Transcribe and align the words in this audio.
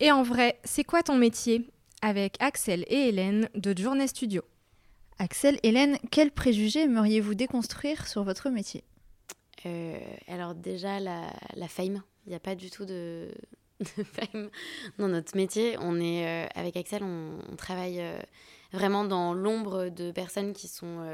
Et 0.00 0.10
en 0.10 0.22
vrai, 0.22 0.58
c'est 0.64 0.84
quoi 0.84 1.02
ton 1.02 1.16
métier 1.16 1.68
Avec 2.02 2.36
Axel 2.40 2.84
et 2.88 3.08
Hélène 3.08 3.48
de 3.54 3.76
Journée 3.80 4.08
Studio. 4.08 4.42
Axel, 5.18 5.58
Hélène, 5.62 5.98
quels 6.10 6.32
préjugés 6.32 6.82
aimeriez-vous 6.82 7.34
déconstruire 7.34 8.06
sur 8.08 8.24
votre 8.24 8.50
métier? 8.50 8.82
Euh, 9.66 9.96
Alors 10.26 10.54
déjà, 10.54 10.98
la, 10.98 11.32
la 11.54 11.68
fame. 11.68 12.02
Il 12.26 12.30
n'y 12.30 12.34
a 12.34 12.40
pas 12.40 12.56
du 12.56 12.70
tout 12.70 12.84
de, 12.84 13.28
fame 13.84 14.50
dans 14.98 15.08
notre 15.08 15.36
métier. 15.36 15.76
On 15.80 16.00
est, 16.00 16.26
euh, 16.26 16.48
avec 16.56 16.76
Axel, 16.76 17.04
on, 17.04 17.54
travaille 17.56 18.00
euh, 18.00 18.18
vraiment 18.72 19.04
dans 19.04 19.32
l'ombre 19.32 19.90
de 19.90 20.10
personnes 20.10 20.54
qui 20.54 20.66
sont 20.66 21.06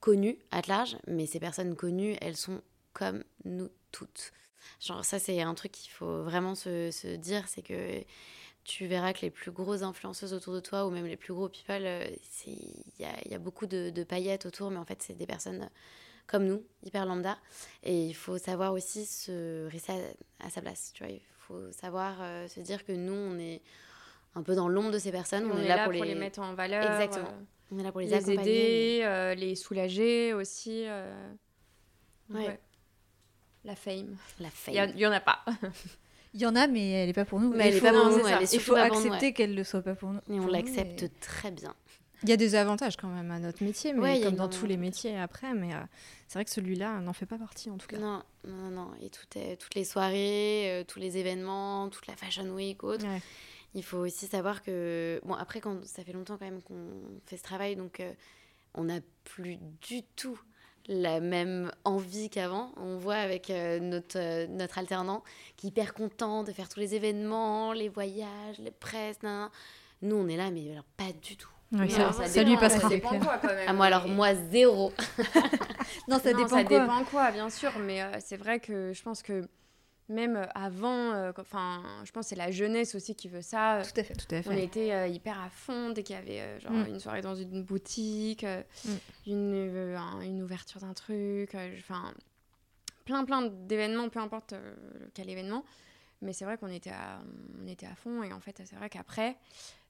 connues 0.00 0.38
à 0.50 0.62
large, 0.66 0.96
mais 1.06 1.26
ces 1.26 1.40
personnes 1.40 1.76
connues, 1.76 2.16
elles 2.22 2.36
sont 2.36 2.62
comme 2.98 3.22
nous 3.44 3.70
toutes. 3.92 4.32
Genre 4.80 5.04
ça, 5.04 5.18
c'est 5.18 5.40
un 5.40 5.54
truc 5.54 5.72
qu'il 5.72 5.92
faut 5.92 6.22
vraiment 6.24 6.54
se, 6.54 6.90
se 6.90 7.08
dire, 7.08 7.46
c'est 7.48 7.62
que 7.62 8.02
tu 8.64 8.86
verras 8.86 9.12
que 9.12 9.20
les 9.22 9.30
plus 9.30 9.50
grosses 9.50 9.82
influenceuses 9.82 10.34
autour 10.34 10.52
de 10.52 10.60
toi, 10.60 10.86
ou 10.86 10.90
même 10.90 11.06
les 11.06 11.16
plus 11.16 11.32
gros 11.32 11.48
people, 11.48 11.82
euh, 11.84 12.06
il 12.46 12.84
y 12.98 13.04
a, 13.04 13.28
y 13.28 13.34
a, 13.34 13.38
beaucoup 13.38 13.66
de, 13.66 13.90
de, 13.90 14.04
paillettes 14.04 14.44
autour, 14.44 14.70
mais 14.70 14.76
en 14.76 14.84
fait, 14.84 15.00
c'est 15.00 15.16
des 15.16 15.26
personnes 15.26 15.70
comme 16.26 16.44
nous, 16.44 16.62
hyper 16.82 17.06
lambda. 17.06 17.38
Et 17.82 18.06
il 18.06 18.14
faut 18.14 18.36
savoir 18.36 18.74
aussi 18.74 19.06
se 19.06 19.66
rester 19.70 19.94
à, 20.40 20.50
sa 20.50 20.60
place, 20.60 20.92
tu 20.92 21.02
vois. 21.02 21.12
Il 21.12 21.22
faut 21.38 21.72
savoir 21.72 22.18
euh, 22.20 22.46
se 22.48 22.60
dire 22.60 22.84
que 22.84 22.92
nous, 22.92 23.14
on 23.14 23.38
est 23.38 23.62
un 24.34 24.42
peu 24.42 24.54
dans 24.54 24.68
l'ombre 24.68 24.90
de 24.90 24.98
ces 24.98 25.12
personnes. 25.12 25.50
On, 25.50 25.56
est, 25.56 25.68
là, 25.68 25.84
pour, 25.84 25.92
les... 25.92 26.14
mettre 26.14 26.40
en 26.40 26.52
valeur. 26.52 26.84
Exactement. 26.84 27.30
Euh, 27.30 27.72
on 27.72 27.78
est 27.78 27.82
là 27.82 27.92
pour 27.92 28.02
les, 28.02 28.08
les 28.08 28.30
aider, 28.30 29.34
les 29.36 29.54
soulager 29.54 30.34
aussi. 30.34 30.84
ouais. 32.30 32.60
La 33.68 33.76
fame. 33.76 34.16
La 34.40 34.48
fame. 34.48 34.92
Il 34.94 34.96
n'y 34.96 35.06
en 35.06 35.12
a 35.12 35.20
pas. 35.20 35.44
Il 36.34 36.40
y 36.40 36.46
en 36.46 36.56
a, 36.56 36.66
mais 36.66 36.90
elle 36.90 37.08
n'est 37.08 37.12
pas 37.12 37.26
pour 37.26 37.38
nous. 37.38 37.52
Mais 37.52 37.68
elle 37.68 37.76
est 37.76 37.80
pas 37.82 37.92
pour 37.92 38.08
nous. 38.10 38.26
Il 38.50 38.60
faut 38.60 38.74
accepter 38.74 39.34
qu'elle 39.34 39.54
ne 39.54 39.62
soit 39.62 39.82
pas 39.82 39.94
pour 39.94 40.10
nous. 40.10 40.20
Et 40.30 40.40
on 40.40 40.46
l'accepte 40.46 41.10
très 41.20 41.50
bien. 41.50 41.74
Il 42.22 42.30
y 42.30 42.32
a 42.32 42.36
des 42.36 42.54
avantages 42.54 42.96
quand 42.96 43.08
même 43.08 43.30
à 43.30 43.38
notre 43.38 43.62
métier, 43.62 43.92
mais 43.92 44.22
comme 44.22 44.36
dans 44.36 44.48
tous 44.48 44.64
les 44.64 44.78
métiers 44.78 45.18
après. 45.18 45.52
Mais 45.52 45.74
euh, 45.74 45.78
c'est 46.26 46.38
vrai 46.38 46.46
que 46.46 46.50
celui-là 46.50 47.00
n'en 47.00 47.12
fait 47.12 47.26
pas 47.26 47.38
partie 47.38 47.70
en 47.70 47.76
tout 47.76 47.86
cas. 47.86 47.98
Non, 47.98 48.22
non, 48.46 48.70
non. 48.70 48.90
Et 49.02 49.10
tout 49.10 49.26
toutes 49.58 49.74
les 49.74 49.84
soirées, 49.84 50.80
euh, 50.80 50.84
tous 50.84 50.98
les 50.98 51.18
événements, 51.18 51.90
toute 51.90 52.06
la 52.06 52.16
Fashion 52.16 52.48
Week, 52.54 52.82
autres. 52.84 53.04
Il 53.74 53.84
faut 53.84 53.98
aussi 53.98 54.26
savoir 54.26 54.62
que 54.62 55.20
bon 55.24 55.34
après 55.34 55.60
quand 55.60 55.84
ça 55.84 56.02
fait 56.02 56.14
longtemps 56.14 56.38
quand 56.38 56.46
même 56.46 56.62
qu'on 56.62 56.88
fait 57.26 57.36
ce 57.36 57.42
travail, 57.42 57.76
donc 57.76 58.00
euh, 58.00 58.12
on 58.74 58.84
n'a 58.84 59.00
plus 59.24 59.58
du 59.82 60.02
tout 60.16 60.40
la 60.88 61.20
même 61.20 61.70
envie 61.84 62.30
qu'avant. 62.30 62.72
On 62.76 62.96
voit 62.96 63.16
avec 63.16 63.50
euh, 63.50 63.78
notre, 63.78 64.18
euh, 64.18 64.46
notre 64.48 64.78
alternant 64.78 65.22
qui 65.56 65.66
est 65.66 65.70
hyper 65.70 65.94
content 65.94 66.42
de 66.42 66.52
faire 66.52 66.68
tous 66.68 66.80
les 66.80 66.94
événements, 66.94 67.72
les 67.72 67.88
voyages, 67.88 68.58
les 68.58 68.70
presses. 68.70 69.18
Nous, 70.02 70.16
on 70.16 70.28
est 70.28 70.36
là, 70.36 70.50
mais 70.50 70.72
alors, 70.72 70.84
pas 70.96 71.12
du 71.22 71.36
tout. 71.36 71.50
ça, 72.26 72.42
lui 72.42 72.56
passera. 72.56 72.88
quoi, 73.00 73.40
Ah, 73.66 73.72
moi, 73.74 73.86
alors, 73.86 74.08
moi, 74.08 74.34
zéro. 74.50 74.92
non, 76.08 76.18
ça 76.18 76.32
dépend 76.32 76.48
ça 76.48 76.64
dépend 76.64 77.04
quoi, 77.04 77.30
bien 77.30 77.50
sûr. 77.50 77.72
Mais 77.80 78.02
euh, 78.02 78.06
c'est 78.20 78.36
vrai 78.36 78.58
que 78.58 78.92
je 78.94 79.02
pense 79.02 79.22
que 79.22 79.42
même 80.08 80.36
euh, 80.36 80.46
avant, 80.54 81.12
euh, 81.12 81.32
enfin, 81.38 81.82
je 82.04 82.10
pense 82.10 82.26
que 82.26 82.28
c'est 82.30 82.36
la 82.36 82.50
jeunesse 82.50 82.94
aussi 82.94 83.14
qui 83.14 83.28
veut 83.28 83.42
ça. 83.42 83.82
Tout 83.82 84.00
à 84.00 84.04
fait, 84.04 84.14
tout 84.14 84.34
à 84.34 84.42
fait. 84.42 84.48
On 84.48 84.56
était 84.56 84.92
euh, 84.92 85.06
hyper 85.06 85.38
à 85.40 85.50
fond 85.50 85.90
dès 85.90 86.02
qu'il 86.02 86.16
y 86.16 86.18
avait 86.18 86.60
genre 86.60 86.72
mm. 86.72 86.86
une 86.88 87.00
soirée 87.00 87.20
dans 87.20 87.34
une 87.34 87.62
boutique, 87.62 88.44
mm. 88.44 88.90
une, 89.26 90.00
une, 90.22 90.42
ouverture 90.42 90.80
d'un 90.80 90.94
truc, 90.94 91.54
enfin, 91.78 92.14
plein 93.04 93.24
plein 93.24 93.42
d'événements, 93.42 94.08
peu 94.08 94.20
importe 94.20 94.54
quel 95.14 95.28
événement. 95.28 95.64
Mais 96.20 96.32
c'est 96.32 96.44
vrai 96.44 96.58
qu'on 96.58 96.68
était, 96.68 96.90
à, 96.90 97.20
on 97.62 97.66
était 97.66 97.86
à 97.86 97.94
fond 97.94 98.22
et 98.22 98.32
en 98.32 98.40
fait, 98.40 98.60
c'est 98.64 98.76
vrai 98.76 98.90
qu'après, 98.90 99.36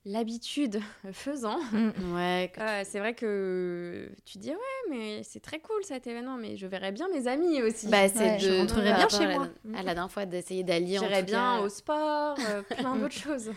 l'habitude 0.05 0.81
faisant, 1.13 1.59
mm. 1.73 2.15
ouais, 2.15 2.53
euh, 2.59 2.83
c'est 2.85 2.99
vrai 2.99 3.15
que 3.15 4.11
tu 4.25 4.39
dis 4.39 4.51
ouais 4.51 4.91
mais 4.91 5.23
c'est 5.23 5.41
très 5.41 5.59
cool 5.59 5.83
cet 5.85 6.07
événement 6.07 6.37
mais 6.37 6.57
je 6.57 6.67
verrais 6.67 6.93
bien 6.93 7.09
mes 7.09 7.27
amis 7.27 7.63
aussi. 7.63 7.89
Bah, 7.89 8.09
c'est 8.09 8.39
je 8.39 8.59
rentrerais 8.59 8.95
bien 8.95 9.09
chez 9.09 9.27
moi. 9.27 9.49
À 9.75 9.83
la 9.83 9.95
dernière 9.95 10.11
fois 10.11 10.27
d'essayer 10.27 10.65
d'allier. 10.65 10.99
J'irais 10.99 11.23
bien 11.23 11.61
au 11.61 11.69
sport, 11.69 12.37
euh, 12.49 12.63
plein 12.77 12.97
d'autres 12.97 13.13
choses. 13.13 13.51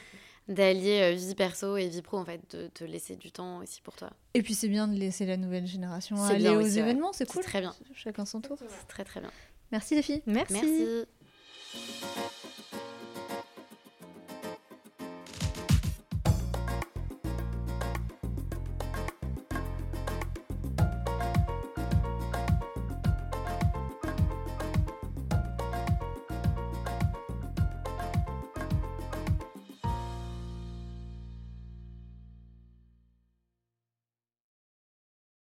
D'allier 0.47 1.01
euh, 1.03 1.15
vie 1.15 1.35
perso 1.35 1.77
et 1.77 1.87
vie 1.87 2.01
pro 2.01 2.17
en 2.17 2.25
fait, 2.25 2.41
de 2.55 2.67
te 2.67 2.83
laisser 2.83 3.15
du 3.15 3.31
temps 3.31 3.59
aussi 3.59 3.81
pour 3.81 3.95
toi. 3.95 4.09
Et 4.33 4.41
puis 4.41 4.53
c'est 4.53 4.67
bien 4.67 4.87
de 4.87 4.95
laisser 4.97 5.25
la 5.25 5.37
nouvelle 5.37 5.67
génération 5.67 6.21
aller 6.23 6.49
aux 6.49 6.61
événements, 6.61 7.13
c'est 7.13 7.29
cool. 7.29 7.43
Très 7.43 7.61
bien. 7.61 7.73
Chacun 7.93 8.25
son 8.25 8.41
tour. 8.41 8.57
C'est 8.59 8.87
très 8.87 9.03
très 9.03 9.19
bien. 9.19 9.31
Merci 9.71 9.95
les 9.95 10.01
filles. 10.01 10.23
Merci. 10.25 10.53
Merci. 10.53 11.05